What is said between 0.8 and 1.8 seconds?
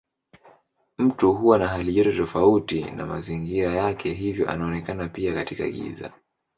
Mtu huwa na